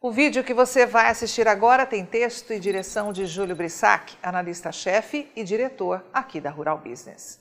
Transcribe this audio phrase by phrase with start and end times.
[0.00, 5.28] O vídeo que você vai assistir agora tem texto e direção de Júlio Brissac, analista-chefe
[5.34, 7.40] e diretor aqui da Rural Business.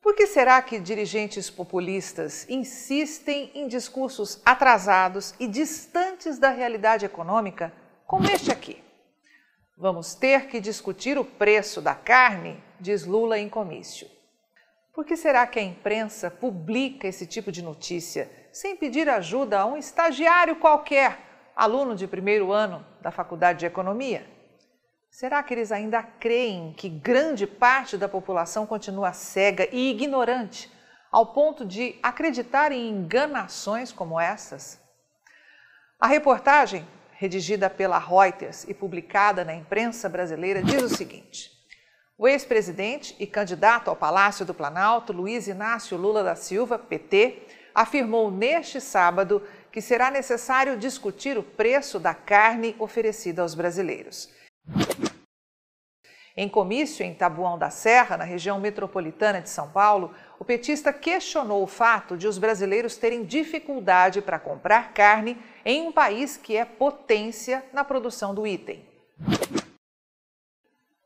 [0.00, 7.70] Por que será que dirigentes populistas insistem em discursos atrasados e distantes da realidade econômica,
[8.06, 8.82] como este aqui?
[9.76, 14.08] Vamos ter que discutir o preço da carne, diz Lula em comício.
[14.94, 19.66] Por que será que a imprensa publica esse tipo de notícia sem pedir ajuda a
[19.66, 21.29] um estagiário qualquer?
[21.60, 24.26] Aluno de primeiro ano da Faculdade de Economia?
[25.10, 30.72] Será que eles ainda creem que grande parte da população continua cega e ignorante
[31.12, 34.80] ao ponto de acreditar em enganações como essas?
[36.00, 41.50] A reportagem, redigida pela Reuters e publicada na imprensa brasileira, diz o seguinte:
[42.16, 47.42] o ex-presidente e candidato ao Palácio do Planalto, Luiz Inácio Lula da Silva, PT,
[47.74, 54.28] afirmou neste sábado que será necessário discutir o preço da carne oferecida aos brasileiros.
[56.36, 61.62] Em comício em Tabuão da Serra, na região metropolitana de São Paulo, o petista questionou
[61.62, 66.64] o fato de os brasileiros terem dificuldade para comprar carne em um país que é
[66.64, 68.88] potência na produção do item.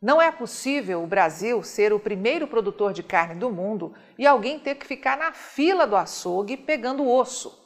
[0.00, 4.58] Não é possível o Brasil ser o primeiro produtor de carne do mundo e alguém
[4.58, 7.64] ter que ficar na fila do açougue pegando osso.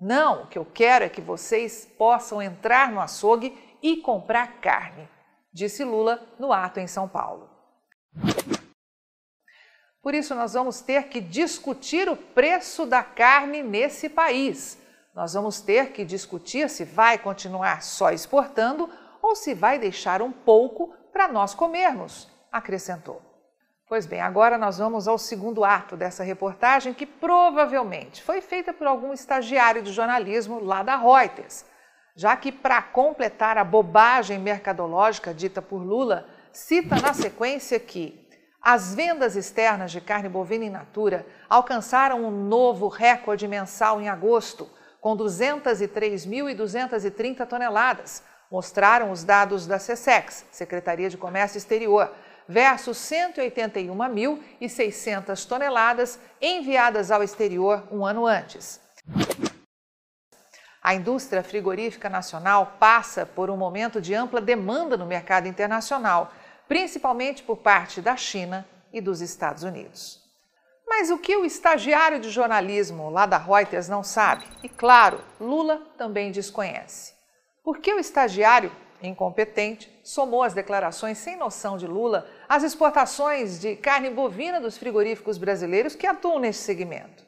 [0.00, 5.08] Não, o que eu quero é que vocês possam entrar no açougue e comprar carne,
[5.52, 7.50] disse Lula no ato em São Paulo.
[10.02, 14.78] Por isso, nós vamos ter que discutir o preço da carne nesse país.
[15.14, 18.88] Nós vamos ter que discutir se vai continuar só exportando
[19.20, 23.29] ou se vai deixar um pouco para nós comermos, acrescentou.
[23.90, 28.86] Pois bem, agora nós vamos ao segundo ato dessa reportagem, que provavelmente foi feita por
[28.86, 31.64] algum estagiário de jornalismo lá da Reuters,
[32.14, 38.28] já que, para completar a bobagem mercadológica dita por Lula, cita na sequência que
[38.62, 44.70] as vendas externas de carne bovina in natura alcançaram um novo recorde mensal em agosto,
[45.00, 52.08] com 203.230 toneladas, mostraram os dados da SESEX, Secretaria de Comércio Exterior
[52.50, 58.80] versus 181.600 toneladas enviadas ao exterior um ano antes.
[60.82, 66.32] A indústria frigorífica nacional passa por um momento de ampla demanda no mercado internacional,
[66.66, 70.18] principalmente por parte da China e dos Estados Unidos.
[70.88, 75.86] Mas o que o estagiário de jornalismo lá da Reuters não sabe, e claro, Lula
[75.96, 77.14] também desconhece.
[77.62, 78.72] Por que o estagiário
[79.08, 85.38] incompetente, somou as declarações sem noção de Lula às exportações de carne bovina dos frigoríficos
[85.38, 87.24] brasileiros que atuam nesse segmento.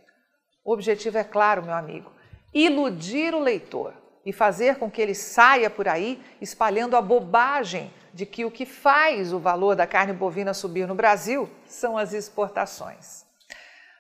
[0.65, 2.13] O objetivo é claro, meu amigo:
[2.53, 3.95] iludir o leitor
[4.25, 8.67] e fazer com que ele saia por aí espalhando a bobagem de que o que
[8.67, 13.25] faz o valor da carne bovina subir no Brasil são as exportações.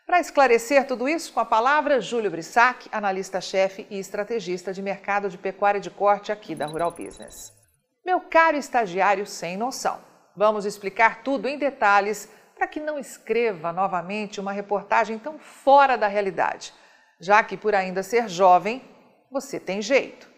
[0.07, 5.39] Para esclarecer tudo isso, com a palavra, Júlio Brissac, analista-chefe e estrategista de mercado de
[5.39, 7.62] pecuária de corte aqui da Rural Business.
[8.05, 10.01] Meu caro estagiário sem noção,
[10.37, 16.09] vamos explicar tudo em detalhes para que não escreva novamente uma reportagem tão fora da
[16.09, 16.75] realidade,
[17.21, 18.83] já que por ainda ser jovem,
[19.31, 20.29] você tem jeito.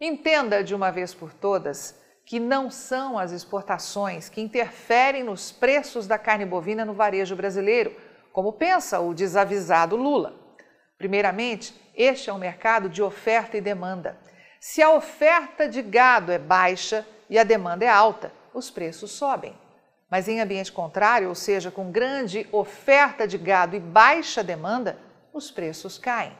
[0.00, 1.96] Entenda de uma vez por todas
[2.26, 7.94] que não são as exportações que interferem nos preços da carne bovina no varejo brasileiro,
[8.32, 10.34] como pensa o desavisado Lula.
[10.98, 14.18] Primeiramente, este é um mercado de oferta e demanda
[14.60, 19.58] se a oferta de gado é baixa e a demanda é alta, os preços sobem.
[20.10, 24.98] Mas em ambiente contrário, ou seja, com grande oferta de gado e baixa demanda,
[25.32, 26.36] os preços caem.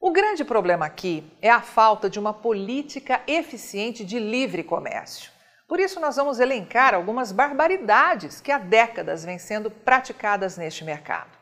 [0.00, 5.30] O grande problema aqui é a falta de uma política eficiente de livre comércio.
[5.68, 11.41] Por isso, nós vamos elencar algumas barbaridades que há décadas vêm sendo praticadas neste mercado.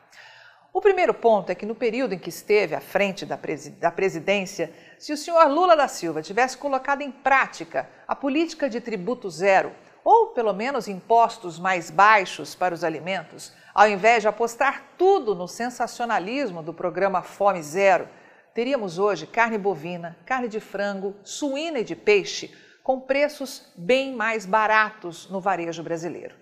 [0.73, 5.11] O primeiro ponto é que no período em que esteve à frente da, presidência, se
[5.11, 10.27] o senhor Lula da Silva tivesse colocado em prática a política de tributo zero, ou
[10.27, 16.63] pelo menos impostos mais baixos para os alimentos, ao invés de apostar tudo no sensacionalismo
[16.63, 18.07] do programa Fome Zero,
[18.53, 24.45] teríamos hoje carne bovina, carne de frango, suína e de peixe com preços bem mais
[24.45, 26.35] baratos no varejo brasileiro.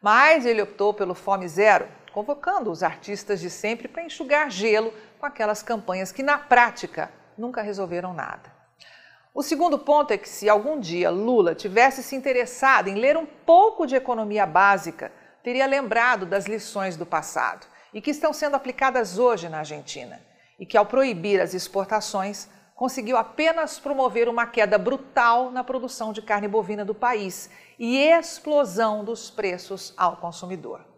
[0.00, 5.26] Mas ele optou pelo Fome Zero, convocando os artistas de sempre para enxugar gelo com
[5.26, 8.50] aquelas campanhas que, na prática, nunca resolveram nada.
[9.34, 13.26] O segundo ponto é que, se algum dia Lula tivesse se interessado em ler um
[13.26, 19.18] pouco de economia básica, teria lembrado das lições do passado e que estão sendo aplicadas
[19.18, 20.18] hoje na Argentina,
[20.58, 26.22] e que, ao proibir as exportações, conseguiu apenas promover uma queda brutal na produção de
[26.22, 30.95] carne bovina do país e explosão dos preços ao consumidor.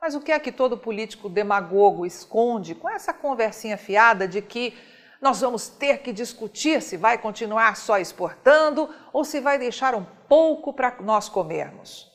[0.00, 4.74] Mas o que é que todo político demagogo esconde com essa conversinha fiada de que
[5.20, 10.04] nós vamos ter que discutir se vai continuar só exportando ou se vai deixar um
[10.28, 12.10] pouco para nós comermos?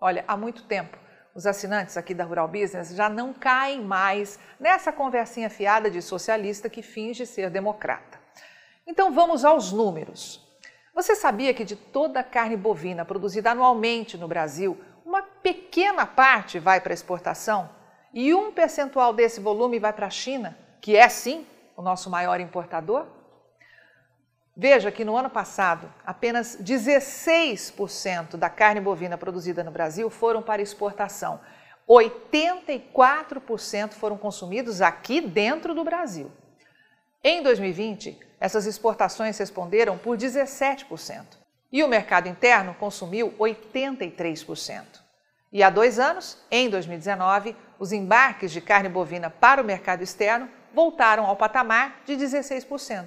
[0.00, 0.98] Olha, há muito tempo
[1.34, 6.68] os assinantes aqui da Rural Business já não caem mais nessa conversinha fiada de socialista
[6.68, 8.18] que finge ser democrata.
[8.86, 10.44] Então vamos aos números.
[10.94, 14.80] Você sabia que de toda a carne bovina produzida anualmente no Brasil,
[15.42, 17.68] pequena parte vai para exportação
[18.12, 21.46] e um percentual desse volume vai para a China, que é sim
[21.76, 23.06] o nosso maior importador?
[24.56, 30.60] Veja que no ano passado, apenas 16% da carne bovina produzida no Brasil foram para
[30.60, 31.38] exportação.
[31.88, 36.32] 84% foram consumidos aqui dentro do Brasil.
[37.22, 41.38] Em 2020, essas exportações responderam por 17%.
[41.70, 45.07] E o mercado interno consumiu 83%.
[45.52, 50.48] E há dois anos, em 2019, os embarques de carne bovina para o mercado externo
[50.74, 53.06] voltaram ao patamar de 16%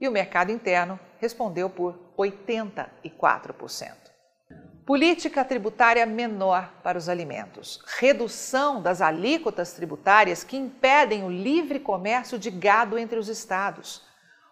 [0.00, 4.10] e o mercado interno respondeu por 84%.
[4.86, 7.80] Política tributária menor para os alimentos.
[7.98, 14.02] Redução das alíquotas tributárias que impedem o livre comércio de gado entre os estados.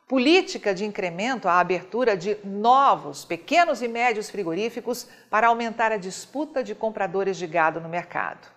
[0.08, 6.64] Política de incremento à abertura de novos pequenos e médios frigoríficos para aumentar a disputa
[6.64, 8.48] de compradores de gado no mercado.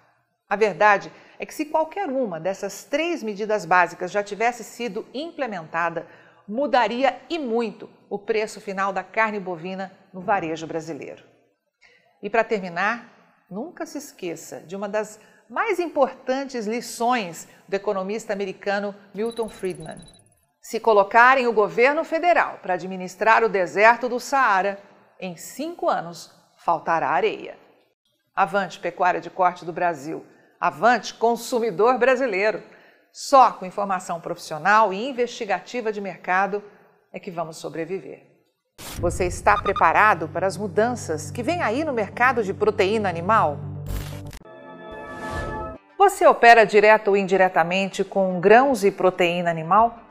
[0.48, 6.08] A verdade é que, se qualquer uma dessas três medidas básicas já tivesse sido implementada,
[6.48, 11.26] mudaria e muito o preço final da carne bovina no varejo brasileiro.
[12.24, 15.20] E para terminar, nunca se esqueça de uma das
[15.50, 20.21] mais importantes lições do economista americano Milton Friedman.
[20.62, 24.80] Se colocarem o governo federal para administrar o deserto do Saara,
[25.20, 27.58] em cinco anos faltará areia.
[28.36, 30.24] Avante, pecuária de corte do Brasil.
[30.60, 32.62] Avante, consumidor brasileiro.
[33.12, 36.64] Só com informação profissional e investigativa de mercado
[37.12, 38.28] é que vamos sobreviver.
[39.00, 43.58] Você está preparado para as mudanças que vem aí no mercado de proteína animal?
[45.98, 50.11] Você opera direto ou indiretamente com grãos e proteína animal?